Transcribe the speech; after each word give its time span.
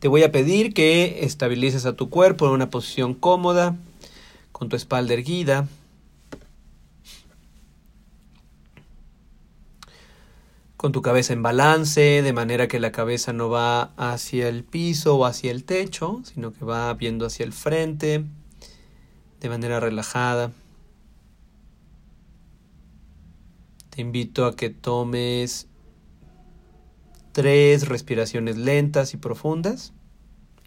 Te 0.00 0.08
voy 0.08 0.22
a 0.22 0.32
pedir 0.32 0.72
que 0.72 1.26
estabilices 1.26 1.84
a 1.84 1.94
tu 1.94 2.08
cuerpo 2.08 2.46
en 2.46 2.52
una 2.52 2.70
posición 2.70 3.12
cómoda, 3.12 3.76
con 4.50 4.70
tu 4.70 4.76
espalda 4.76 5.12
erguida. 5.12 5.68
Con 10.78 10.92
tu 10.92 11.02
cabeza 11.02 11.34
en 11.34 11.42
balance, 11.42 12.22
de 12.22 12.32
manera 12.32 12.66
que 12.66 12.80
la 12.80 12.92
cabeza 12.92 13.34
no 13.34 13.50
va 13.50 13.92
hacia 13.98 14.48
el 14.48 14.64
piso 14.64 15.16
o 15.16 15.26
hacia 15.26 15.50
el 15.50 15.64
techo, 15.64 16.22
sino 16.24 16.54
que 16.54 16.64
va 16.64 16.94
viendo 16.94 17.26
hacia 17.26 17.44
el 17.44 17.52
frente, 17.52 18.24
de 19.40 19.48
manera 19.50 19.80
relajada. 19.80 20.50
Te 23.90 24.00
invito 24.00 24.46
a 24.46 24.56
que 24.56 24.70
tomes 24.70 25.66
tres 27.32 27.88
respiraciones 27.88 28.56
lentas 28.56 29.14
y 29.14 29.16
profundas, 29.16 29.92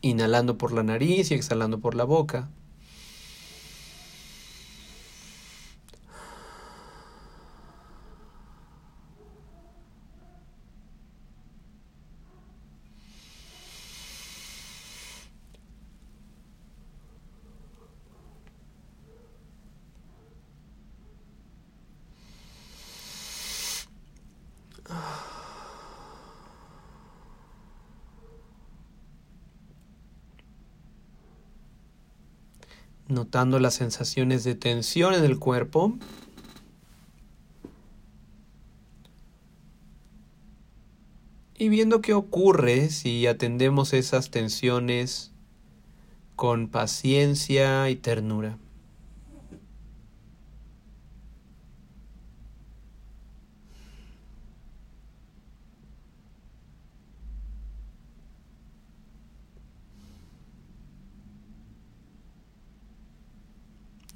inhalando 0.02 0.58
por 0.58 0.72
la 0.72 0.84
nariz 0.84 1.32
y 1.32 1.34
exhalando 1.34 1.80
por 1.80 1.96
la 1.96 2.04
boca. 2.04 2.50
Notando 33.14 33.60
las 33.60 33.76
sensaciones 33.76 34.44
de 34.44 34.56
tensión 34.56 35.14
en 35.14 35.24
el 35.24 35.40
cuerpo. 35.40 35.98
Y 41.58 41.70
viendo 41.70 42.02
qué 42.02 42.14
ocurre 42.14 42.90
si 42.90 43.26
atendemos 43.28 43.94
esas 43.94 44.32
tensiones 44.32 45.32
con 46.36 46.68
paciencia 46.68 47.90
y 47.90 47.96
ternura. 47.96 48.58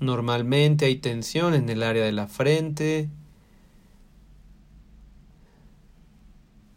Normalmente 0.08 0.86
hay 0.86 0.95
tensión 0.95 1.53
en 1.53 1.67
el 1.67 1.83
área 1.83 2.05
de 2.05 2.13
la 2.13 2.27
frente, 2.27 3.09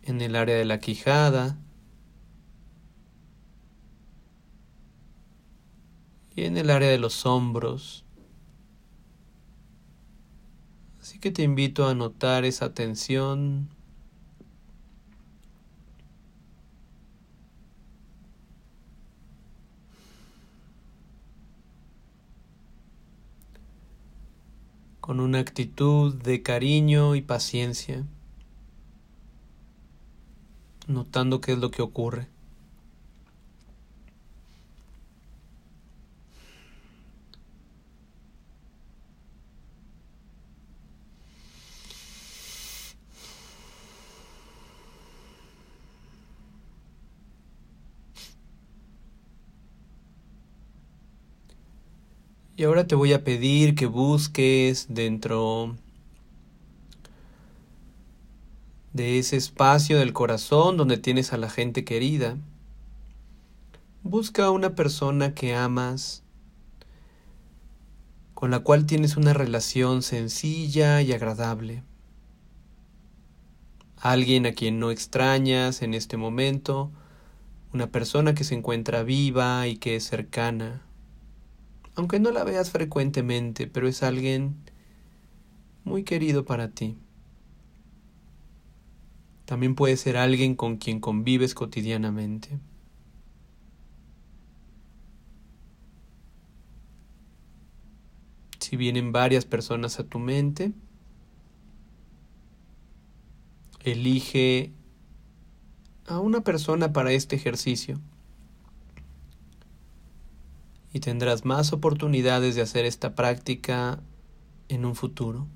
en 0.03 0.20
el 0.20 0.34
área 0.34 0.56
de 0.56 0.64
la 0.64 0.81
quijada 0.81 1.56
y 6.34 6.42
en 6.42 6.56
el 6.56 6.70
área 6.70 6.91
de 6.91 6.98
los 6.98 7.25
hombros. 7.25 8.05
Así 11.01 11.20
que 11.20 11.31
te 11.31 11.45
invito 11.45 11.86
a 11.86 11.95
notar 11.95 12.45
esa 12.45 12.75
tensión 12.75 13.69
con 25.11 25.19
una 25.19 25.41
actitud 25.41 26.14
de 26.14 26.40
cariño 26.40 27.17
y 27.17 27.20
paciencia, 27.20 28.07
notando 30.86 31.40
qué 31.40 31.51
es 31.51 31.58
lo 31.58 31.73
que 31.73 31.83
ocurre. 31.83 32.29
Y 52.61 52.65
ahora 52.65 52.87
te 52.87 52.95
voy 52.95 53.15
a 53.15 53.25
pedir 53.25 53.75
que 53.75 53.87
busques 53.87 54.85
dentro 54.91 55.77
de 58.93 59.19
ese 59.19 59.39
espacio 59.39 59.98
del 59.98 60.13
corazón 60.13 60.77
donde 60.77 60.98
tienes 60.98 61.33
a 61.33 61.39
la 61.39 61.48
gente 61.48 61.87
querida. 61.87 62.37
Busca 64.03 64.45
a 64.45 64.51
una 64.51 64.75
persona 64.75 65.33
que 65.33 65.55
amas, 65.55 66.23
con 68.35 68.51
la 68.51 68.59
cual 68.59 68.85
tienes 68.85 69.17
una 69.17 69.33
relación 69.33 70.03
sencilla 70.03 71.01
y 71.01 71.15
agradable. 71.15 71.83
Alguien 73.97 74.45
a 74.45 74.53
quien 74.53 74.79
no 74.79 74.91
extrañas 74.91 75.81
en 75.81 75.95
este 75.95 76.19
momento, 76.19 76.91
una 77.73 77.87
persona 77.87 78.35
que 78.35 78.45
se 78.45 78.55
encuentra 78.55 79.03
viva 79.03 79.67
y 79.67 79.79
que 79.79 79.97
es 79.97 80.05
cercana 80.05 80.83
aunque 82.00 82.18
no 82.18 82.30
la 82.30 82.44
veas 82.44 82.70
frecuentemente, 82.70 83.66
pero 83.66 83.86
es 83.86 84.02
alguien 84.02 84.56
muy 85.84 86.02
querido 86.02 86.46
para 86.46 86.70
ti. 86.70 86.96
También 89.44 89.74
puede 89.74 89.98
ser 89.98 90.16
alguien 90.16 90.55
con 90.55 90.78
quien 90.78 90.98
convives 90.98 91.55
cotidianamente. 91.55 92.58
Si 98.61 98.78
vienen 98.78 99.12
varias 99.12 99.44
personas 99.44 100.00
a 100.00 100.05
tu 100.05 100.18
mente, 100.18 100.72
elige 103.80 104.72
a 106.06 106.18
una 106.18 106.40
persona 106.40 106.94
para 106.94 107.12
este 107.12 107.36
ejercicio 107.36 108.00
y 110.92 111.01
tendrás 111.01 111.45
más 111.45 111.73
oportunidades 111.73 112.55
de 112.55 112.62
hacer 112.62 112.84
esta 112.84 113.14
práctica 113.14 114.01
en 114.68 114.84
un 114.84 114.95
futuro. 114.95 115.46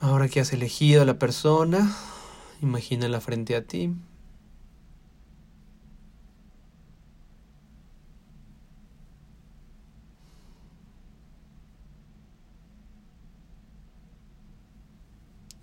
Ahora 0.00 0.28
que 0.28 0.40
has 0.40 0.52
elegido 0.52 1.02
a 1.02 1.04
la 1.04 1.18
persona, 1.18 1.94
imagínala 2.62 3.20
frente 3.20 3.54
a 3.54 3.64
ti. 3.64 3.92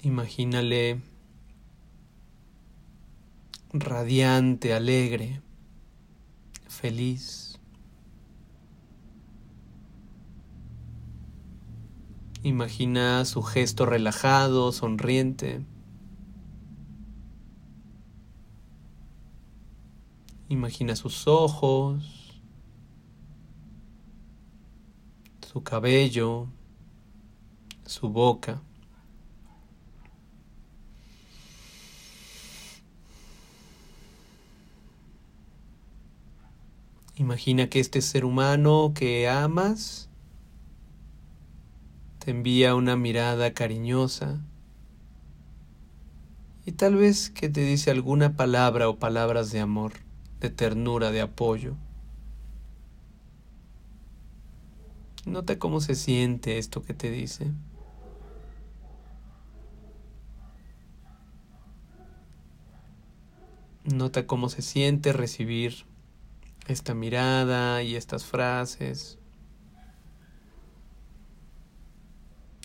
Imagínale 0.03 1.01
radiante, 3.73 4.73
alegre, 4.73 5.41
feliz. 6.67 7.59
Imagina 12.43 13.25
su 13.25 13.41
gesto 13.41 13.85
relajado, 13.85 14.71
sonriente. 14.71 15.65
Imagina 20.49 20.95
sus 20.95 21.27
ojos, 21.27 22.41
su 25.45 25.61
cabello, 25.61 26.47
su 27.85 28.09
boca. 28.09 28.61
Imagina 37.19 37.67
que 37.67 37.79
este 37.79 38.03
ser 38.03 38.25
humano 38.25 38.91
que 38.93 39.27
amas 39.27 40.07
te 42.19 42.29
envía 42.29 42.75
una 42.75 42.95
mirada 42.95 43.55
cariñosa 43.55 44.39
y 46.63 46.73
tal 46.73 46.95
vez 46.95 47.31
que 47.31 47.49
te 47.49 47.61
dice 47.61 47.89
alguna 47.89 48.35
palabra 48.35 48.87
o 48.87 48.99
palabras 48.99 49.51
de 49.51 49.61
amor, 49.61 49.93
de 50.41 50.51
ternura, 50.51 51.09
de 51.09 51.21
apoyo. 51.21 51.75
Nota 55.25 55.57
cómo 55.57 55.81
se 55.81 55.95
siente 55.95 56.59
esto 56.59 56.83
que 56.83 56.93
te 56.93 57.09
dice. 57.09 57.51
Nota 63.85 64.27
cómo 64.27 64.49
se 64.49 64.61
siente 64.61 65.13
recibir 65.13 65.87
esta 66.67 66.93
mirada 66.93 67.81
y 67.83 67.95
estas 67.95 68.25
frases. 68.25 69.17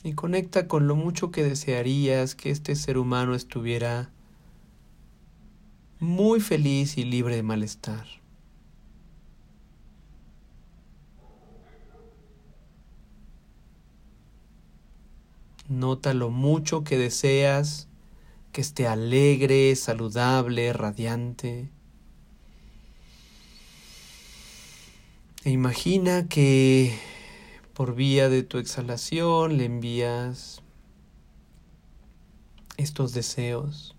Y 0.04 0.14
conecta 0.14 0.66
con 0.66 0.88
lo 0.88 0.96
mucho 0.96 1.30
que 1.30 1.44
desearías 1.44 2.34
que 2.34 2.50
este 2.50 2.74
ser 2.74 2.98
humano 2.98 3.34
estuviera 3.34 4.10
muy 6.00 6.40
feliz 6.40 6.98
y 6.98 7.04
libre 7.04 7.36
de 7.36 7.44
malestar. 7.44 8.06
Nota 15.68 16.12
lo 16.12 16.30
mucho 16.30 16.82
que 16.82 16.98
deseas 16.98 17.88
que 18.50 18.60
esté 18.60 18.86
alegre, 18.86 19.74
saludable, 19.76 20.72
radiante. 20.72 21.70
E 25.44 25.50
imagina 25.50 26.28
que 26.28 26.96
por 27.74 27.94
vía 27.94 28.28
de 28.28 28.42
tu 28.42 28.58
exhalación 28.58 29.56
le 29.56 29.64
envías 29.64 30.62
estos 32.76 33.12
deseos. 33.12 33.96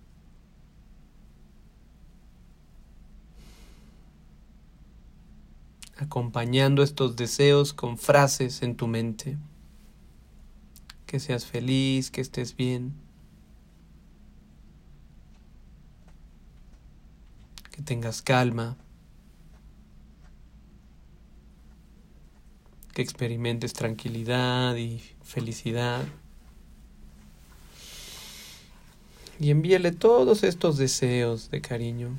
acompañando 6.04 6.84
estos 6.84 7.16
deseos 7.16 7.74
con 7.74 7.98
frases 7.98 8.62
en 8.62 8.75
tu 8.75 8.88
mente. 8.88 9.38
Que 11.06 11.19
seas 11.19 11.45
feliz, 11.45 12.12
que 12.12 12.22
estés 12.22 12.56
bien. 12.56 12.94
Que 17.72 17.81
tengas 17.81 18.22
calma. 18.22 18.78
Que 22.94 23.01
experimentes 23.01 23.74
tranquilidad 23.74 24.75
y 24.75 25.01
felicidad. 25.24 26.04
Y 29.40 29.50
envíale 29.50 29.92
todos 29.92 30.44
estos 30.44 30.78
deseos 30.78 31.50
de 31.50 31.62
cariño. 31.62 32.18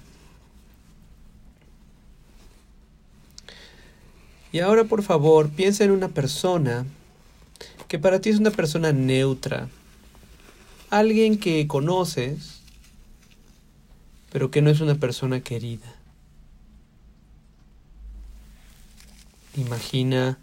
Y 4.54 4.60
ahora 4.60 4.84
por 4.84 5.02
favor 5.02 5.50
piensa 5.50 5.82
en 5.82 5.90
una 5.90 6.08
persona 6.08 6.86
que 7.88 7.98
para 7.98 8.20
ti 8.20 8.30
es 8.30 8.38
una 8.38 8.50
persona 8.50 8.92
neutra, 8.92 9.68
alguien 10.90 11.38
que 11.38 11.66
conoces, 11.66 12.60
pero 14.32 14.50
que 14.50 14.62
no 14.62 14.70
es 14.70 14.80
una 14.80 14.94
persona 14.94 15.40
querida. 15.40 15.94
Imagina 19.56 20.38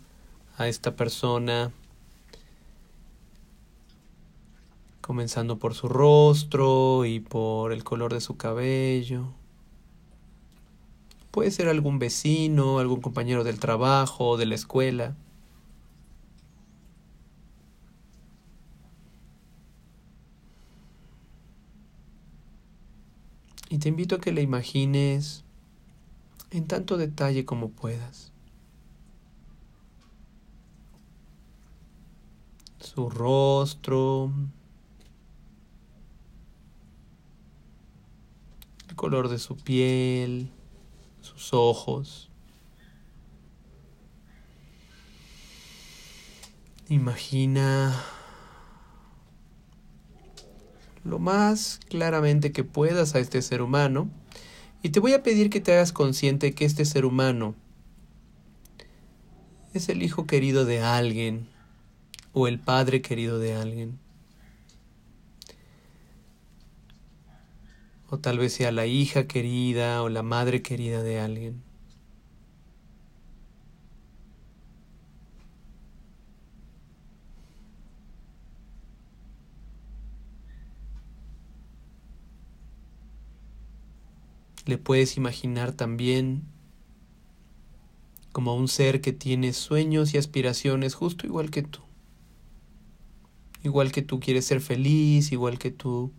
a 0.62 0.68
esta 0.68 0.96
persona 0.96 1.72
comenzando 5.02 5.58
por 5.58 5.74
su 5.74 5.90
rostro 5.90 7.06
y 7.06 7.20
por 7.20 7.74
el 7.74 7.84
color 7.84 8.14
de 8.14 8.22
su 8.22 8.38
cabello. 8.38 9.26
Puede 11.32 11.52
ser 11.52 11.68
algún 11.68 11.98
vecino, 12.00 12.80
algún 12.80 13.02
compañero 13.02 13.44
del 13.44 13.60
trabajo, 13.60 14.38
de 14.38 14.46
la 14.46 14.56
escuela. 14.56 15.16
Y 23.70 23.80
te 23.80 23.90
invito 23.90 24.16
a 24.16 24.20
que 24.20 24.32
le 24.32 24.42
imagines 24.42 25.44
en 26.52 26.68
tanto 26.68 26.98
detalle 26.98 27.46
como 27.46 27.70
puedas. 27.70 28.31
Su 32.82 33.10
rostro, 33.10 34.32
el 38.90 38.96
color 38.96 39.30
de 39.30 39.40
su 39.40 39.56
piel, 39.56 40.50
sus 41.22 41.54
ojos. 41.54 42.30
Imagina 46.90 48.04
lo 51.04 51.20
más 51.20 51.80
claramente 51.88 52.52
que 52.52 52.64
puedas 52.64 53.16
a 53.16 53.20
este 53.20 53.42
ser 53.42 53.62
humano. 53.62 54.10
Y 54.84 54.90
te 54.90 55.00
voy 55.00 55.14
a 55.14 55.24
pedir 55.24 55.50
que 55.50 55.62
te 55.62 55.74
hagas 55.74 55.94
consciente 55.94 56.54
que 56.54 56.66
este 56.66 56.86
ser 56.86 57.06
humano 57.06 57.56
es 59.74 59.90
el 59.90 60.04
hijo 60.04 60.26
querido 60.26 60.66
de 60.66 60.82
alguien 60.82 61.48
o 62.34 62.48
el 62.48 62.60
padre 62.60 63.02
querido 63.02 63.40
de 63.40 63.56
alguien. 63.56 64.00
o 68.12 68.20
tal 68.20 68.38
vez 68.40 68.54
sea 68.54 68.74
la 68.74 68.86
hija 68.86 69.26
querida 69.26 70.04
o 70.04 70.10
la 70.10 70.22
madre 70.22 70.62
querida 70.62 71.02
de 71.02 71.20
alguien. 71.22 71.64
Le 84.66 84.78
puedes 84.78 85.16
imaginar 85.16 85.72
también 85.72 86.44
como 88.34 88.56
un 88.56 88.68
ser 88.68 89.00
que 89.00 89.14
tiene 89.14 89.54
sueños 89.54 90.14
y 90.14 90.18
aspiraciones 90.18 90.96
justo 90.96 91.26
igual 91.26 91.50
que 91.50 91.62
tú. 91.64 91.91
Igual 93.64 93.92
que 93.92 94.02
tú 94.02 94.20
quieres 94.20 94.46
ser 94.46 94.60
feliz, 94.60 95.32
igual 95.32 95.60
que 95.60 95.72
tú 95.72 96.12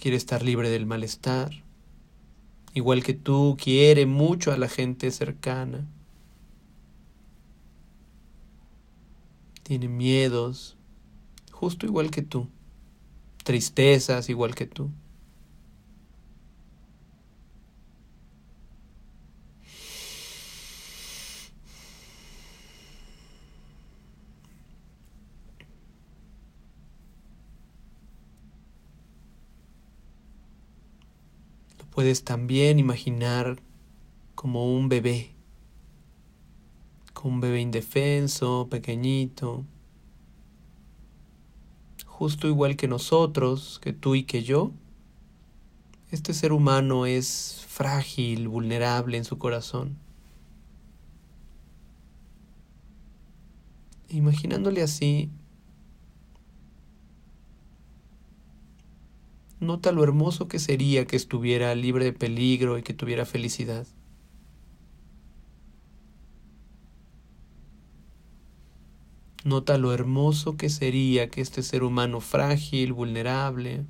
quiere 0.00 0.16
estar 0.16 0.42
libre 0.42 0.70
del 0.70 0.86
malestar, 0.86 1.50
igual 2.72 3.02
que 3.02 3.12
tú, 3.12 3.58
quiere 3.62 4.06
mucho 4.06 4.50
a 4.50 4.56
la 4.56 4.68
gente 4.68 5.10
cercana, 5.10 5.86
tiene 9.62 9.88
miedos, 9.88 10.78
justo 11.52 11.84
igual 11.84 12.10
que 12.10 12.22
tú, 12.22 12.48
tristezas 13.44 14.30
igual 14.30 14.54
que 14.54 14.66
tú. 14.66 14.90
Puedes 32.00 32.24
también 32.24 32.78
imaginar 32.78 33.60
como 34.34 34.74
un 34.74 34.88
bebé, 34.88 35.34
como 37.12 37.34
un 37.34 37.40
bebé 37.42 37.60
indefenso, 37.60 38.68
pequeñito, 38.70 39.66
justo 42.06 42.48
igual 42.48 42.76
que 42.76 42.88
nosotros, 42.88 43.78
que 43.82 43.92
tú 43.92 44.14
y 44.14 44.22
que 44.22 44.42
yo. 44.42 44.72
Este 46.10 46.32
ser 46.32 46.54
humano 46.54 47.04
es 47.04 47.66
frágil, 47.68 48.48
vulnerable 48.48 49.18
en 49.18 49.26
su 49.26 49.36
corazón. 49.36 49.98
Imaginándole 54.08 54.80
así, 54.80 55.28
Nota 59.60 59.92
lo 59.92 60.02
hermoso 60.02 60.48
que 60.48 60.58
sería 60.58 61.06
que 61.06 61.16
estuviera 61.16 61.74
libre 61.74 62.06
de 62.06 62.14
peligro 62.14 62.78
y 62.78 62.82
que 62.82 62.94
tuviera 62.94 63.26
felicidad. 63.26 63.86
Nota 69.44 69.78
lo 69.78 69.92
hermoso 69.92 70.56
que 70.56 70.68
sería 70.70 71.28
que 71.28 71.42
este 71.42 71.62
ser 71.62 71.82
humano 71.82 72.20
frágil, 72.20 72.92
vulnerable, 72.92 73.84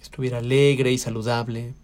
estuviera 0.00 0.38
alegre 0.38 0.92
y 0.92 0.98
saludable. 0.98 1.74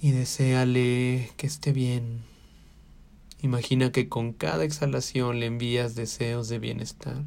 Y 0.00 0.12
deséale 0.12 1.30
que 1.36 1.46
esté 1.46 1.72
bien. 1.72 2.27
Imagina 3.40 3.92
que 3.92 4.08
con 4.08 4.32
cada 4.32 4.64
exhalación 4.64 5.38
le 5.38 5.46
envías 5.46 5.94
deseos 5.94 6.48
de 6.48 6.58
bienestar. 6.58 7.24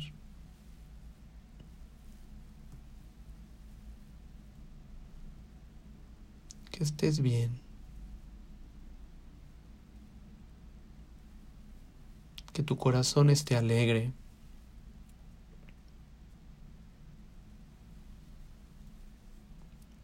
Que 6.69 6.83
estés 6.83 7.21
bien. 7.21 7.61
Que 12.51 12.61
tu 12.61 12.75
corazón 12.75 13.29
esté 13.29 13.55
alegre. 13.55 14.11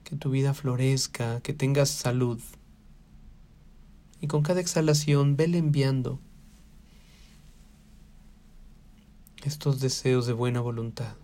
Que 0.06 0.16
tu 0.16 0.30
vida 0.30 0.54
florezca, 0.54 1.42
que 1.42 1.54
tengas 1.54 1.90
salud. 1.90 2.40
Y 4.20 4.28
con 4.28 4.42
cada 4.42 4.62
exhalación 4.62 5.36
vele 5.38 5.58
enviando 5.58 6.20
estos 9.48 9.80
deseos 9.80 10.28
de 10.28 10.34
buena 10.34 10.60
voluntad. 10.60 11.16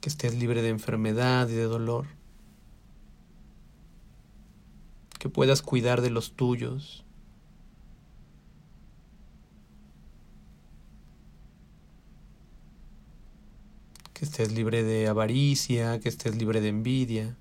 Que 0.00 0.08
estés 0.08 0.34
libre 0.34 0.62
de 0.62 0.68
enfermedad 0.68 1.48
y 1.48 1.54
de 1.54 1.64
dolor. 1.64 2.06
Que 5.18 5.28
puedas 5.28 5.62
cuidar 5.62 6.00
de 6.02 6.10
los 6.10 6.32
tuyos. 6.32 7.04
Que 14.12 14.24
estés 14.24 14.52
libre 14.52 14.82
de 14.82 15.08
avaricia, 15.08 16.00
que 16.00 16.08
estés 16.08 16.36
libre 16.36 16.60
de 16.60 16.68
envidia. 16.68 17.36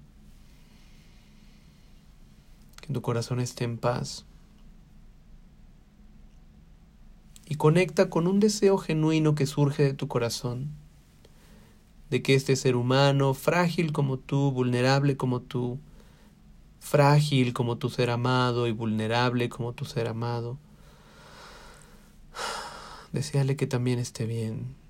Tu 2.91 3.01
corazón 3.01 3.39
esté 3.39 3.63
en 3.63 3.77
paz. 3.77 4.25
y 7.51 7.55
conecta 7.55 8.09
con 8.09 8.27
un 8.27 8.39
deseo 8.39 8.77
genuino 8.77 9.35
que 9.35 9.45
surge 9.45 9.83
de 9.83 9.93
tu 9.93 10.07
corazón, 10.07 10.69
de 12.09 12.21
que 12.21 12.33
este 12.33 12.55
ser 12.55 12.77
humano, 12.77 13.33
frágil 13.33 13.91
como 13.91 14.17
tú, 14.17 14.53
vulnerable 14.53 15.17
como 15.17 15.41
tú, 15.41 15.77
frágil 16.79 17.51
como 17.51 17.77
tu 17.77 17.89
ser 17.89 18.09
amado 18.09 18.67
y 18.67 18.71
vulnerable 18.71 19.49
como 19.49 19.73
tu 19.73 19.83
ser 19.83 20.07
amado, 20.07 20.59
deseale 23.11 23.57
que 23.57 23.67
también 23.67 23.99
esté 23.99 24.25
bien. 24.25 24.80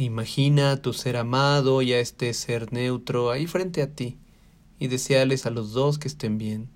Imagina 0.00 0.72
a 0.72 0.76
tu 0.80 0.94
ser 0.94 1.18
amado 1.18 1.82
y 1.82 1.92
a 1.92 2.00
este 2.00 2.32
ser 2.32 2.72
neutro 2.72 3.30
ahí 3.30 3.46
frente 3.46 3.82
a 3.82 3.94
ti 3.94 4.16
y 4.78 4.88
deseales 4.88 5.44
a 5.44 5.50
los 5.50 5.72
dos 5.74 5.98
que 5.98 6.08
estén 6.08 6.38
bien. 6.38 6.70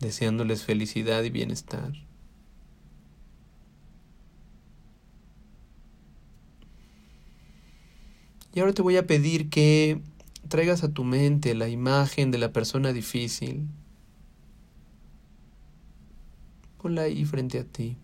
Deseándoles 0.00 0.64
felicidad 0.64 1.22
y 1.22 1.30
bienestar. 1.30 1.92
Y 8.52 8.58
ahora 8.58 8.72
te 8.72 8.82
voy 8.82 8.96
a 8.96 9.06
pedir 9.06 9.48
que 9.48 10.02
traigas 10.48 10.82
a 10.82 10.92
tu 10.92 11.04
mente 11.04 11.54
la 11.54 11.68
imagen 11.68 12.32
de 12.32 12.38
la 12.38 12.52
persona 12.52 12.92
difícil, 12.92 13.68
Ponla 16.80 17.02
ahí 17.02 17.24
frente 17.24 17.58
a 17.58 17.64
ti. 17.64 17.96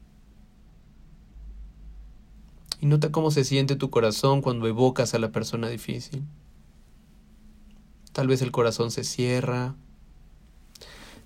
Y 2.80 2.86
nota 2.86 3.10
cómo 3.10 3.30
se 3.30 3.44
siente 3.44 3.76
tu 3.76 3.90
corazón 3.90 4.42
cuando 4.42 4.66
evocas 4.66 5.14
a 5.14 5.18
la 5.18 5.30
persona 5.30 5.68
difícil. 5.68 6.22
Tal 8.12 8.28
vez 8.28 8.42
el 8.42 8.52
corazón 8.52 8.90
se 8.90 9.04
cierra. 9.04 9.74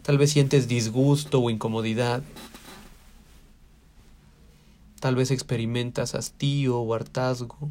Tal 0.03 0.19
vez 0.19 0.31
sientes 0.31 0.69
disgusto 0.69 1.41
o 1.41 1.51
incomodidad. 1.51 2.23
Tal 5.01 5.17
vez 5.17 5.31
experimentas 5.31 6.15
hastío 6.15 6.79
o 6.79 6.95
hartazgo. 6.95 7.71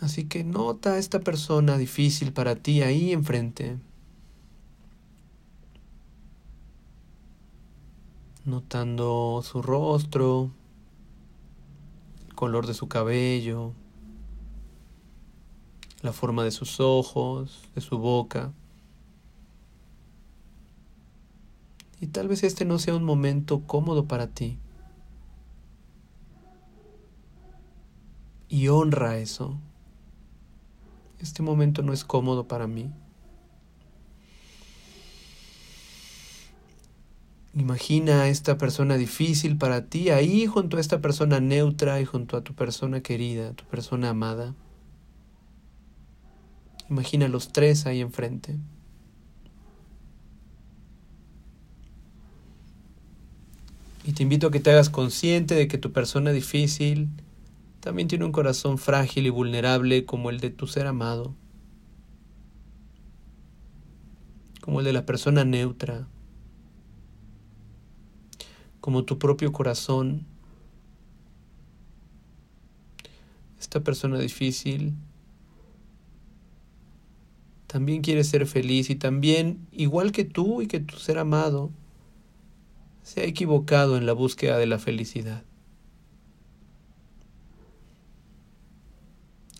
Así 0.00 0.24
que 0.24 0.44
nota 0.44 0.94
a 0.94 0.98
esta 0.98 1.20
persona 1.20 1.78
difícil 1.78 2.32
para 2.32 2.56
ti 2.56 2.82
ahí 2.82 3.12
enfrente. 3.12 3.76
Notando 8.46 9.42
su 9.42 9.60
rostro, 9.60 10.50
el 12.26 12.34
color 12.34 12.66
de 12.66 12.74
su 12.74 12.88
cabello, 12.88 13.72
la 16.02 16.12
forma 16.12 16.44
de 16.44 16.52
sus 16.52 16.80
ojos, 16.80 17.68
de 17.74 17.80
su 17.80 17.98
boca. 17.98 18.52
Y 22.00 22.06
tal 22.06 22.28
vez 22.28 22.44
este 22.44 22.64
no 22.64 22.78
sea 22.78 22.94
un 22.94 23.04
momento 23.04 23.62
cómodo 23.66 24.04
para 24.04 24.28
ti. 24.28 24.58
Y 28.48 28.68
honra 28.68 29.18
eso. 29.18 29.56
Este 31.18 31.42
momento 31.42 31.82
no 31.82 31.92
es 31.92 32.04
cómodo 32.04 32.46
para 32.46 32.66
mí. 32.66 32.90
Imagina 37.56 38.20
a 38.20 38.28
esta 38.28 38.58
persona 38.58 38.98
difícil 38.98 39.56
para 39.56 39.86
ti 39.86 40.10
ahí 40.10 40.44
junto 40.46 40.76
a 40.76 40.80
esta 40.80 41.00
persona 41.00 41.40
neutra 41.40 42.02
y 42.02 42.04
junto 42.04 42.36
a 42.36 42.44
tu 42.44 42.54
persona 42.54 43.00
querida, 43.00 43.54
tu 43.54 43.64
persona 43.64 44.10
amada. 44.10 44.54
Imagina 46.90 47.28
los 47.28 47.54
tres 47.54 47.86
ahí 47.86 48.02
enfrente. 48.02 48.58
Y 54.04 54.12
te 54.12 54.22
invito 54.22 54.48
a 54.48 54.50
que 54.50 54.60
te 54.60 54.70
hagas 54.70 54.90
consciente 54.90 55.54
de 55.54 55.66
que 55.66 55.78
tu 55.78 55.92
persona 55.92 56.32
difícil 56.32 57.08
también 57.80 58.06
tiene 58.06 58.26
un 58.26 58.32
corazón 58.32 58.76
frágil 58.76 59.24
y 59.24 59.30
vulnerable 59.30 60.04
como 60.04 60.28
el 60.28 60.40
de 60.40 60.50
tu 60.50 60.66
ser 60.66 60.86
amado, 60.86 61.34
como 64.60 64.80
el 64.80 64.84
de 64.84 64.92
la 64.92 65.06
persona 65.06 65.46
neutra 65.46 66.06
como 68.86 69.02
tu 69.02 69.18
propio 69.18 69.50
corazón. 69.50 70.24
Esta 73.58 73.80
persona 73.80 74.16
difícil 74.16 74.94
también 77.66 78.00
quiere 78.00 78.22
ser 78.22 78.46
feliz 78.46 78.88
y 78.88 78.94
también, 78.94 79.66
igual 79.72 80.12
que 80.12 80.24
tú 80.24 80.62
y 80.62 80.68
que 80.68 80.78
tu 80.78 80.98
ser 80.98 81.18
amado, 81.18 81.72
se 83.02 83.22
ha 83.22 83.24
equivocado 83.24 83.96
en 83.96 84.06
la 84.06 84.12
búsqueda 84.12 84.56
de 84.56 84.66
la 84.66 84.78
felicidad. 84.78 85.42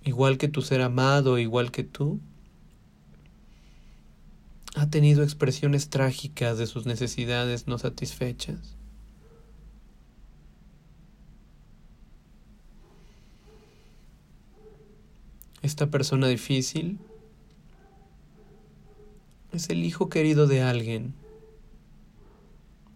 Igual 0.04 0.38
que 0.38 0.47
tu 0.47 0.62
ser 0.62 0.83
amado, 0.83 1.37
igual 1.40 1.73
que 1.73 1.83
tú, 1.83 2.21
ha 4.76 4.88
tenido 4.88 5.25
expresiones 5.25 5.90
trágicas 5.90 6.59
de 6.59 6.68
sus 6.68 6.87
necesidades 6.87 7.66
no 7.66 7.76
satisfechas. 7.76 8.75
Esta 15.66 15.88
persona 15.88 16.28
difícil 16.28 16.99
es 19.52 19.68
el 19.68 19.85
hijo 19.85 20.08
querido 20.08 20.46
de 20.46 20.62
alguien 20.62 21.12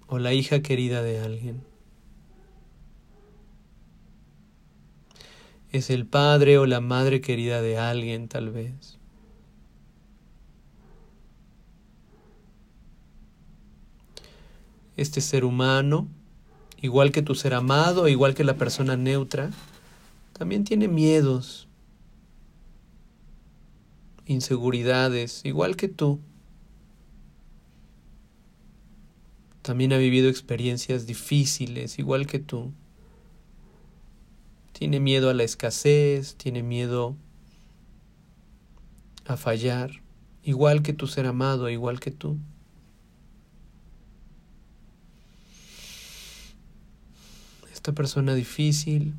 o 0.06 0.18
la 0.18 0.32
hija 0.32 0.62
querida 0.62 1.02
de 1.02 1.20
alguien. 1.20 1.62
Es 5.72 5.90
el 5.90 6.06
padre 6.06 6.58
o 6.58 6.66
la 6.66 6.80
madre 6.80 7.20
querida 7.20 7.60
de 7.60 7.76
alguien 7.76 8.28
tal 8.28 8.50
vez. 8.50 8.98
Este 14.96 15.20
ser 15.20 15.44
humano, 15.44 16.08
igual 16.80 17.10
que 17.10 17.22
tu 17.22 17.34
ser 17.34 17.54
amado, 17.54 18.06
igual 18.06 18.34
que 18.34 18.44
la 18.44 18.56
persona 18.56 18.96
neutra, 18.96 19.50
también 20.32 20.64
tiene 20.64 20.88
miedos, 20.88 21.68
inseguridades, 24.30 25.40
igual 25.44 25.76
que 25.76 25.88
tú. 25.88 26.20
También 29.62 29.92
ha 29.92 29.98
vivido 29.98 30.28
experiencias 30.28 31.06
difíciles, 31.06 31.98
igual 31.98 32.26
que 32.26 32.38
tú. 32.38 32.72
Tiene 34.72 35.00
miedo 35.00 35.30
a 35.30 35.34
la 35.34 35.42
escasez, 35.42 36.36
tiene 36.36 36.62
miedo 36.62 37.16
a 39.26 39.36
fallar, 39.36 40.00
igual 40.44 40.82
que 40.82 40.92
tu 40.92 41.08
ser 41.08 41.26
amado, 41.26 41.68
igual 41.68 41.98
que 41.98 42.12
tú. 42.12 42.38
Esta 47.72 47.92
persona 47.92 48.34
difícil 48.34 49.14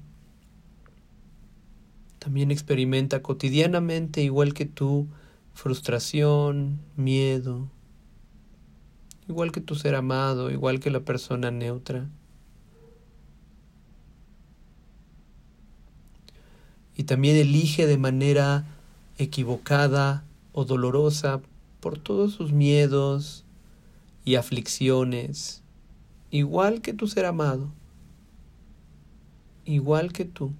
también 2.22 2.51
experimenta 2.51 3.24
cotidianamente, 3.24 4.22
igual 4.22 4.54
que 4.54 4.66
tú, 4.66 5.08
frustración, 5.56 6.80
miedo, 6.96 7.68
igual 9.28 9.51
que 9.51 9.60
tu 9.60 9.74
ser 9.74 9.96
amado, 9.96 10.51
igual 10.51 10.80
que 10.80 10.92
la 10.92 11.00
persona 11.00 11.50
neutra. 11.50 12.08
y 17.01 17.04
también 17.04 17.36
elige 17.36 17.88
de 17.88 17.98
manera 17.98 18.66
equivocada 19.18 20.24
o 20.54 20.66
dolorosa 20.66 21.42
por 21.80 21.98
todos 21.98 22.34
sus 22.34 22.51
miedos 22.51 23.44
y 24.24 24.36
aflicciones, 24.36 25.63
igual 26.30 26.82
que 26.82 26.94
tu 26.94 27.08
ser 27.08 27.25
amado, 27.25 27.72
igual 29.66 30.13
que 30.13 30.25
tú. 30.25 30.51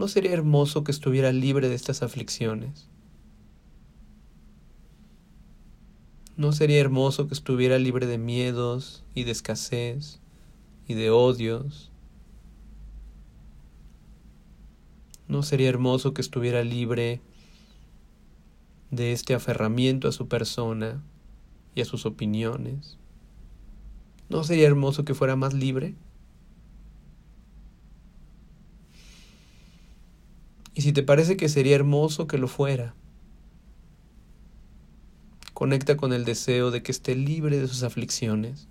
¿No 0.00 0.08
sería 0.08 0.32
hermoso 0.32 0.82
que 0.82 0.92
estuviera 0.92 1.30
libre 1.30 1.68
de 1.68 1.74
estas 1.74 2.02
aflicciones? 2.02 2.88
¿No 6.38 6.52
sería 6.52 6.80
hermoso 6.80 7.28
que 7.28 7.34
estuviera 7.34 7.78
libre 7.78 8.06
de 8.06 8.16
miedos 8.16 9.04
y 9.14 9.24
de 9.24 9.32
escasez 9.32 10.18
y 10.88 10.94
de 10.94 11.10
odios? 11.10 11.92
¿No 15.28 15.42
sería 15.42 15.68
hermoso 15.68 16.14
que 16.14 16.22
estuviera 16.22 16.64
libre 16.64 17.20
de 18.90 19.12
este 19.12 19.34
aferramiento 19.34 20.08
a 20.08 20.12
su 20.12 20.28
persona 20.28 21.02
y 21.74 21.82
a 21.82 21.84
sus 21.84 22.06
opiniones? 22.06 22.96
¿No 24.30 24.44
sería 24.44 24.66
hermoso 24.66 25.04
que 25.04 25.12
fuera 25.12 25.36
más 25.36 25.52
libre? 25.52 25.94
Y 30.74 30.82
si 30.82 30.92
te 30.92 31.02
parece 31.02 31.36
que 31.36 31.48
sería 31.48 31.74
hermoso 31.74 32.26
que 32.26 32.38
lo 32.38 32.48
fuera, 32.48 32.94
conecta 35.52 35.96
con 35.96 36.12
el 36.12 36.24
deseo 36.24 36.70
de 36.70 36.82
que 36.82 36.92
esté 36.92 37.14
libre 37.14 37.58
de 37.58 37.68
sus 37.68 37.82
aflicciones. 37.82 38.68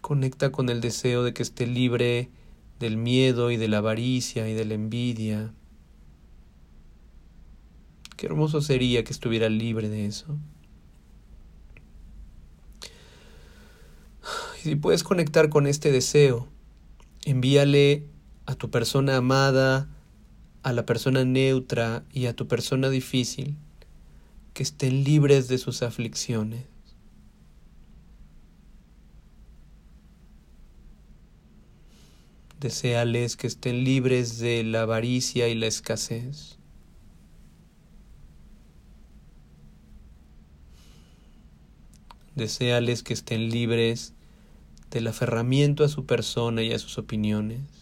Conecta 0.00 0.50
con 0.50 0.70
el 0.70 0.80
deseo 0.80 1.22
de 1.22 1.34
que 1.34 1.42
esté 1.42 1.66
libre 1.66 2.30
del 2.78 2.96
miedo 2.96 3.50
y 3.50 3.58
de 3.58 3.68
la 3.68 3.78
avaricia 3.78 4.48
y 4.48 4.54
de 4.54 4.64
la 4.64 4.74
envidia. 4.74 5.52
Qué 8.16 8.26
hermoso 8.26 8.62
sería 8.62 9.04
que 9.04 9.12
estuviera 9.12 9.48
libre 9.48 9.88
de 9.88 10.06
eso. 10.06 10.38
Y 14.60 14.62
si 14.62 14.76
puedes 14.76 15.02
conectar 15.02 15.48
con 15.48 15.66
este 15.66 15.92
deseo, 15.92 16.48
envíale 17.24 18.06
a 18.46 18.54
tu 18.54 18.70
persona 18.70 19.16
amada, 19.16 19.88
a 20.62 20.72
la 20.72 20.84
persona 20.86 21.24
neutra 21.24 22.04
y 22.12 22.26
a 22.26 22.34
tu 22.34 22.48
persona 22.48 22.90
difícil, 22.90 23.56
que 24.52 24.62
estén 24.62 25.04
libres 25.04 25.48
de 25.48 25.58
sus 25.58 25.82
aflicciones. 25.82 26.66
Deseales 32.58 33.36
que 33.36 33.46
estén 33.46 33.84
libres 33.84 34.38
de 34.38 34.62
la 34.64 34.82
avaricia 34.82 35.48
y 35.48 35.54
la 35.54 35.66
escasez. 35.66 36.58
Deseales 42.34 43.02
que 43.02 43.14
estén 43.14 43.48
libres 43.48 44.12
del 44.90 45.06
aferramiento 45.06 45.84
a 45.84 45.88
su 45.88 46.04
persona 46.04 46.62
y 46.62 46.72
a 46.72 46.78
sus 46.78 46.98
opiniones. 46.98 47.79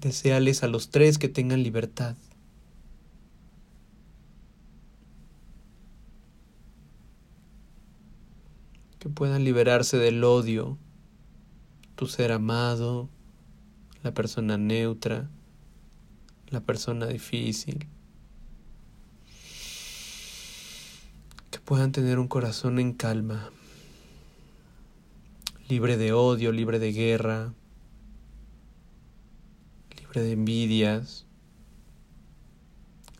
Deseales 0.00 0.62
a 0.62 0.68
los 0.68 0.90
tres 0.90 1.18
que 1.18 1.28
tengan 1.28 1.62
libertad. 1.62 2.16
Que 9.00 9.08
puedan 9.08 9.44
liberarse 9.44 9.96
del 9.96 10.22
odio, 10.22 10.78
tu 11.96 12.06
ser 12.06 12.30
amado, 12.30 13.08
la 14.02 14.14
persona 14.14 14.56
neutra, 14.56 15.28
la 16.48 16.60
persona 16.60 17.06
difícil. 17.06 17.88
Que 21.50 21.58
puedan 21.58 21.90
tener 21.90 22.20
un 22.20 22.28
corazón 22.28 22.78
en 22.78 22.92
calma, 22.92 23.50
libre 25.68 25.96
de 25.96 26.12
odio, 26.12 26.52
libre 26.52 26.78
de 26.78 26.92
guerra, 26.92 27.52
de 30.20 30.32
envidias, 30.32 31.26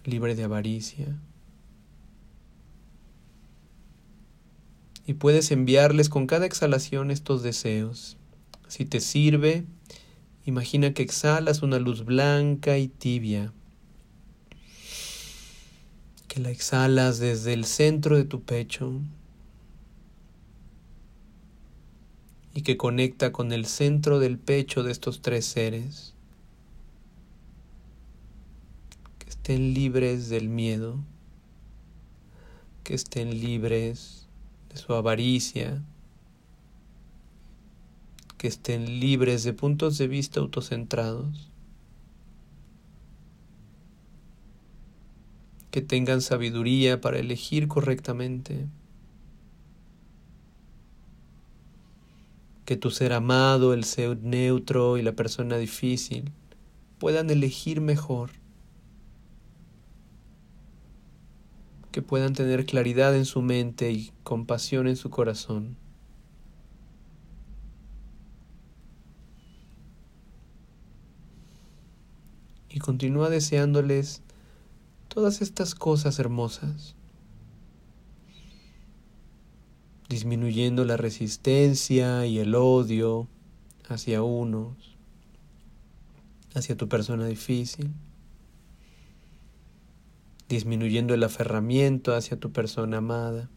libre 0.04 0.34
de 0.34 0.44
avaricia. 0.44 1.18
Y 5.06 5.14
puedes 5.14 5.50
enviarles 5.50 6.08
con 6.08 6.26
cada 6.26 6.46
exhalación 6.46 7.11
estos 7.11 7.42
deseos. 7.42 8.18
Si 8.68 8.84
te 8.84 9.00
sirve, 9.00 9.64
imagina 10.44 10.92
que 10.92 11.02
exhalas 11.02 11.62
una 11.62 11.78
luz 11.78 12.04
blanca 12.04 12.76
y 12.76 12.88
tibia, 12.88 13.52
que 16.26 16.40
la 16.40 16.50
exhalas 16.50 17.18
desde 17.18 17.54
el 17.54 17.64
centro 17.64 18.16
de 18.16 18.24
tu 18.24 18.42
pecho 18.42 19.00
y 22.54 22.62
que 22.62 22.76
conecta 22.76 23.32
con 23.32 23.52
el 23.52 23.66
centro 23.66 24.18
del 24.18 24.38
pecho 24.38 24.82
de 24.82 24.92
estos 24.92 25.22
tres 25.22 25.46
seres. 25.46 26.14
Estén 29.48 29.72
libres 29.72 30.28
del 30.28 30.50
miedo, 30.50 30.98
que 32.84 32.92
estén 32.92 33.40
libres 33.40 34.28
de 34.68 34.76
su 34.76 34.92
avaricia, 34.92 35.82
que 38.37 38.46
estén 38.46 39.00
libres 39.00 39.44
de 39.44 39.54
puntos 39.54 39.96
de 39.96 40.06
vista 40.06 40.40
autocentrados, 40.40 41.48
que 45.70 45.80
tengan 45.80 46.20
sabiduría 46.20 47.00
para 47.00 47.18
elegir 47.18 47.68
correctamente, 47.68 48.66
que 52.66 52.76
tu 52.76 52.90
ser 52.90 53.14
amado, 53.14 53.72
el 53.72 53.84
ser 53.84 54.18
neutro 54.18 54.98
y 54.98 55.02
la 55.02 55.12
persona 55.12 55.56
difícil 55.56 56.32
puedan 56.98 57.30
elegir 57.30 57.80
mejor 57.80 58.30
que 61.90 62.03
puedan 62.03 62.35
tener 62.35 62.66
claridad 62.66 63.16
en 63.16 63.24
su 63.24 63.42
mente 63.42 63.90
y 63.90 64.12
compasión 64.22 64.87
en 64.87 64.96
su 64.96 65.11
corazón. 65.11 65.77
Y 72.70 72.79
continúa 72.81 73.31
deseándoles 73.31 74.22
todas 75.09 75.40
estas 75.40 75.74
cosas 75.74 76.18
hermosas, 76.18 76.94
disminuyendo 80.09 80.85
la 80.85 80.96
resistencia 80.96 82.27
y 82.27 82.38
el 82.38 82.55
odio 82.55 83.27
hacia 83.88 84.22
unos, 84.22 84.96
hacia 86.55 86.77
tu 86.77 86.88
persona 86.88 87.27
difícil 87.27 87.90
disminuyendo 90.48 91.14
el 91.14 91.22
aferramiento 91.24 92.14
hacia 92.14 92.38
tu 92.38 92.52
persona 92.52 92.98
amada, 92.98 93.50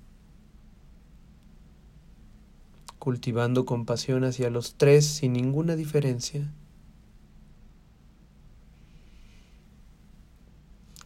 cultivando 3.00 3.66
compasión 3.66 4.24
hacia 4.24 4.50
los 4.50 4.76
tres 4.76 5.06
sin 5.06 5.34
ninguna 5.34 5.76
diferencia, 5.76 6.54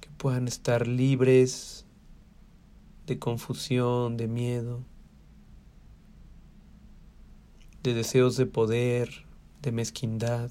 que 0.02 0.10
puedan 0.18 0.48
estar 0.48 0.88
libres 0.88 1.86
de 3.06 3.20
confusión, 3.20 4.18
de 4.18 4.28
miedo, 4.28 4.84
de 7.84 7.94
deseos 7.94 8.36
de 8.36 8.48
poder, 8.48 9.26
de 9.62 9.72
mezquindad. 9.72 10.50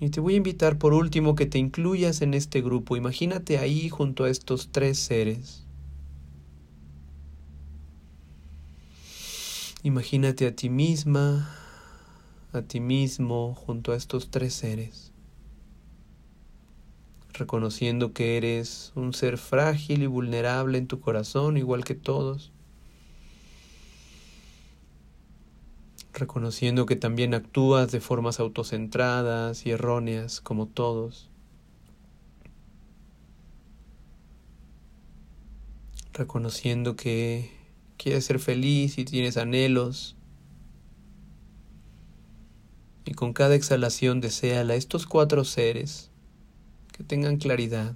Y 0.00 0.10
te 0.10 0.20
voy 0.20 0.34
a 0.34 0.36
invitar 0.36 0.78
por 0.78 0.94
último 0.94 1.34
que 1.34 1.46
te 1.46 1.58
incluyas 1.58 2.22
en 2.22 2.34
este 2.34 2.60
grupo. 2.60 2.96
Imagínate 2.96 3.58
ahí 3.58 3.88
junto 3.88 4.24
a 4.24 4.30
estos 4.30 4.70
tres 4.70 4.98
seres. 4.98 5.64
Imagínate 9.82 10.46
a 10.46 10.54
ti 10.54 10.70
misma, 10.70 11.50
a 12.52 12.62
ti 12.62 12.80
mismo 12.80 13.54
junto 13.54 13.92
a 13.92 13.96
estos 13.96 14.30
tres 14.30 14.52
seres, 14.52 15.12
reconociendo 17.32 18.12
que 18.12 18.36
eres 18.36 18.92
un 18.96 19.14
ser 19.14 19.38
frágil 19.38 20.02
y 20.02 20.06
vulnerable 20.06 20.78
en 20.78 20.88
tu 20.88 20.98
corazón, 20.98 21.56
igual 21.56 21.84
que 21.84 21.94
todos 21.94 22.52
reconociendo 26.18 26.86
que 26.86 26.96
también 26.96 27.34
actúas 27.34 27.90
de 27.92 28.00
formas 28.00 28.40
autocentradas 28.40 29.64
y 29.66 29.70
erróneas 29.70 30.40
como 30.40 30.66
todos. 30.66 31.30
reconociendo 36.18 36.96
que 36.96 37.50
quieres 37.96 38.24
ser 38.24 38.40
feliz 38.40 38.98
y 38.98 39.04
tienes 39.04 39.36
anhelos. 39.36 40.16
Y 43.04 43.14
con 43.14 43.32
cada 43.32 43.54
exhalación 43.54 44.20
deséala 44.20 44.74
a 44.74 44.76
estos 44.76 45.06
cuatro 45.06 45.44
seres 45.44 46.10
que 46.92 47.04
tengan 47.04 47.36
claridad, 47.36 47.94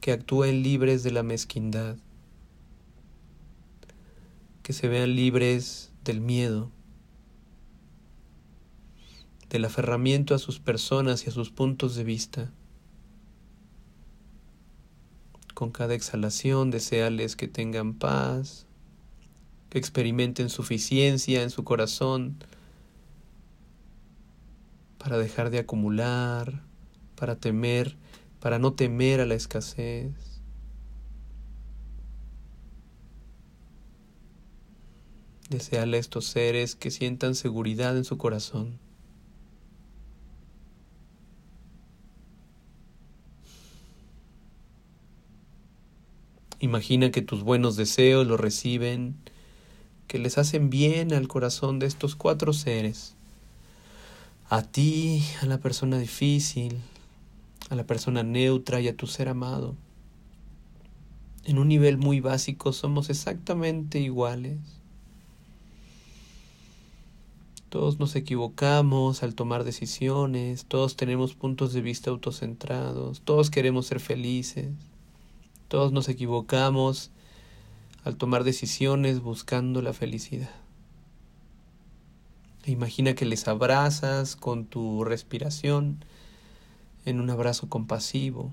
que 0.00 0.12
actúen 0.12 0.62
libres 0.62 1.02
de 1.02 1.10
la 1.10 1.22
mezquindad, 1.22 1.96
que 4.62 4.72
se 4.72 4.86
vean 4.86 5.16
libres 5.16 5.91
del 6.04 6.20
miedo, 6.20 6.70
del 9.48 9.64
aferramiento 9.64 10.34
a 10.34 10.38
sus 10.38 10.60
personas 10.60 11.26
y 11.26 11.28
a 11.28 11.32
sus 11.32 11.50
puntos 11.50 11.94
de 11.94 12.04
vista. 12.04 12.52
Con 15.54 15.70
cada 15.70 15.94
exhalación 15.94 16.70
deseales 16.70 17.36
que 17.36 17.48
tengan 17.48 17.94
paz, 17.94 18.66
que 19.68 19.78
experimenten 19.78 20.48
suficiencia 20.48 21.42
en 21.42 21.50
su 21.50 21.64
corazón 21.64 22.36
para 24.98 25.18
dejar 25.18 25.50
de 25.50 25.58
acumular, 25.58 26.62
para 27.16 27.36
temer, 27.36 27.96
para 28.40 28.58
no 28.58 28.72
temer 28.72 29.20
a 29.20 29.26
la 29.26 29.34
escasez. 29.34 30.31
Deseale 35.52 35.98
a 35.98 36.00
estos 36.00 36.24
seres 36.24 36.76
que 36.76 36.90
sientan 36.90 37.34
seguridad 37.34 37.94
en 37.94 38.06
su 38.06 38.16
corazón. 38.16 38.78
Imagina 46.58 47.10
que 47.10 47.20
tus 47.20 47.42
buenos 47.42 47.76
deseos 47.76 48.26
los 48.26 48.40
reciben, 48.40 49.14
que 50.06 50.18
les 50.18 50.38
hacen 50.38 50.70
bien 50.70 51.12
al 51.12 51.28
corazón 51.28 51.78
de 51.78 51.84
estos 51.84 52.16
cuatro 52.16 52.54
seres. 52.54 53.14
A 54.48 54.62
ti, 54.62 55.22
a 55.42 55.44
la 55.44 55.58
persona 55.58 55.98
difícil, 55.98 56.78
a 57.68 57.74
la 57.74 57.84
persona 57.84 58.22
neutra 58.22 58.80
y 58.80 58.88
a 58.88 58.96
tu 58.96 59.06
ser 59.06 59.28
amado. 59.28 59.76
En 61.44 61.58
un 61.58 61.68
nivel 61.68 61.98
muy 61.98 62.20
básico 62.20 62.72
somos 62.72 63.10
exactamente 63.10 63.98
iguales. 63.98 64.81
Todos 67.72 67.98
nos 67.98 68.16
equivocamos 68.16 69.22
al 69.22 69.34
tomar 69.34 69.64
decisiones, 69.64 70.66
todos 70.66 70.94
tenemos 70.94 71.34
puntos 71.34 71.72
de 71.72 71.80
vista 71.80 72.10
autocentrados, 72.10 73.22
todos 73.22 73.48
queremos 73.48 73.86
ser 73.86 73.98
felices. 73.98 74.68
Todos 75.68 75.90
nos 75.90 76.10
equivocamos 76.10 77.12
al 78.04 78.18
tomar 78.18 78.44
decisiones 78.44 79.22
buscando 79.22 79.80
la 79.80 79.94
felicidad. 79.94 80.50
E 82.64 82.72
imagina 82.72 83.14
que 83.14 83.24
les 83.24 83.48
abrazas 83.48 84.36
con 84.36 84.66
tu 84.66 85.02
respiración 85.04 86.04
en 87.06 87.20
un 87.20 87.30
abrazo 87.30 87.70
compasivo 87.70 88.52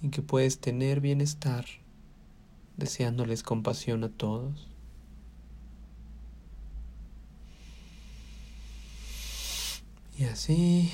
y 0.00 0.08
que 0.08 0.22
puedes 0.22 0.60
tener 0.60 1.02
bienestar 1.02 1.66
deseándoles 2.78 3.42
compasión 3.42 4.02
a 4.04 4.08
todos. 4.08 4.77
Y 10.18 10.24
así 10.24 10.90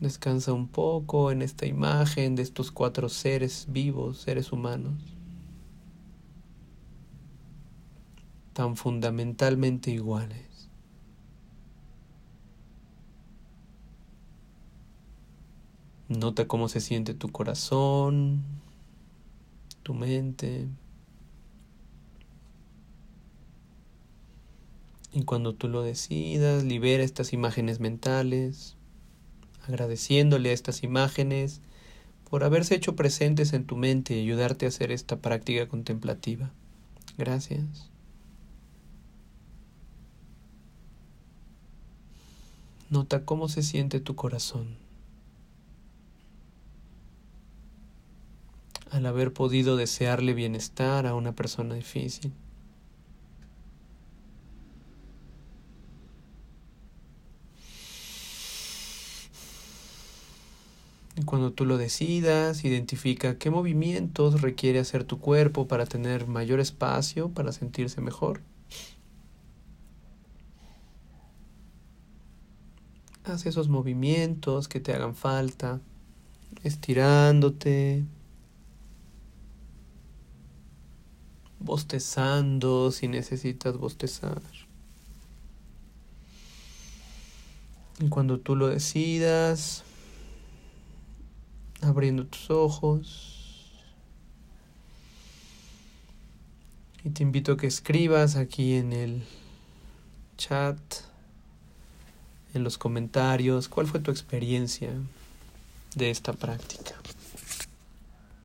Descansa 0.00 0.52
un 0.52 0.68
poco 0.68 1.30
en 1.30 1.40
esta 1.40 1.64
imagen 1.64 2.34
de 2.36 2.42
estos 2.42 2.70
cuatro 2.70 3.08
seres 3.08 3.66
vivos, 3.70 4.18
seres 4.18 4.52
humanos, 4.52 5.02
tan 8.52 8.76
fundamentalmente 8.76 9.90
iguales. 9.90 10.68
Nota 16.08 16.46
cómo 16.46 16.68
se 16.68 16.80
siente 16.80 17.14
tu 17.14 17.32
corazón, 17.32 18.44
tu 19.82 19.94
mente. 19.94 20.68
Y 25.16 25.22
cuando 25.22 25.54
tú 25.54 25.68
lo 25.68 25.80
decidas, 25.80 26.62
libera 26.62 27.02
estas 27.02 27.32
imágenes 27.32 27.80
mentales 27.80 28.76
agradeciéndole 29.66 30.50
a 30.50 30.52
estas 30.52 30.82
imágenes 30.82 31.62
por 32.28 32.44
haberse 32.44 32.74
hecho 32.74 32.96
presentes 32.96 33.54
en 33.54 33.64
tu 33.64 33.76
mente 33.76 34.14
y 34.14 34.20
ayudarte 34.20 34.66
a 34.66 34.68
hacer 34.68 34.92
esta 34.92 35.16
práctica 35.16 35.68
contemplativa. 35.68 36.50
Gracias. 37.16 37.88
Nota 42.90 43.24
cómo 43.24 43.48
se 43.48 43.62
siente 43.62 44.00
tu 44.00 44.16
corazón 44.16 44.76
al 48.90 49.06
haber 49.06 49.32
podido 49.32 49.76
desearle 49.76 50.34
bienestar 50.34 51.06
a 51.06 51.14
una 51.14 51.32
persona 51.32 51.74
difícil. 51.74 52.34
Cuando 61.24 61.52
tú 61.52 61.64
lo 61.64 61.78
decidas, 61.78 62.64
identifica 62.64 63.38
qué 63.38 63.50
movimientos 63.50 64.42
requiere 64.42 64.78
hacer 64.78 65.04
tu 65.04 65.18
cuerpo 65.18 65.66
para 65.66 65.86
tener 65.86 66.26
mayor 66.26 66.60
espacio, 66.60 67.30
para 67.30 67.52
sentirse 67.52 68.02
mejor. 68.02 68.42
Haz 73.24 73.46
esos 73.46 73.68
movimientos 73.68 74.68
que 74.68 74.78
te 74.78 74.92
hagan 74.92 75.14
falta, 75.14 75.80
estirándote, 76.62 78.04
bostezando 81.58 82.92
si 82.92 83.08
necesitas 83.08 83.78
bostezar. 83.78 84.42
Y 87.98 88.08
cuando 88.08 88.38
tú 88.38 88.54
lo 88.54 88.68
decidas, 88.68 89.82
abriendo 91.82 92.26
tus 92.26 92.50
ojos. 92.50 93.72
Y 97.04 97.10
te 97.10 97.22
invito 97.22 97.52
a 97.52 97.56
que 97.56 97.66
escribas 97.66 98.36
aquí 98.36 98.74
en 98.74 98.92
el 98.92 99.22
chat, 100.36 100.76
en 102.54 102.64
los 102.64 102.78
comentarios, 102.78 103.68
cuál 103.68 103.86
fue 103.86 104.00
tu 104.00 104.10
experiencia 104.10 104.90
de 105.94 106.10
esta 106.10 106.32
práctica. 106.32 106.94